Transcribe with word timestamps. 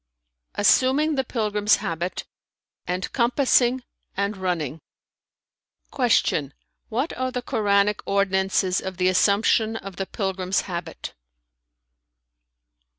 "Assuming 0.55 1.13
the 1.13 1.23
pilgrim's 1.23 1.75
habit 1.75 2.25
and 2.87 3.13
compassing 3.13 3.83
and 4.17 4.35
running." 4.35 4.81
Q 5.95 6.51
"What 6.89 7.13
are 7.15 7.29
the 7.31 7.43
Koranic 7.43 8.01
ordinances 8.07 8.81
of 8.81 8.97
the 8.97 9.09
assumption 9.09 9.75
of 9.75 9.97
the 9.97 10.07
pilgrim's 10.07 10.61
habit?" 10.61 11.13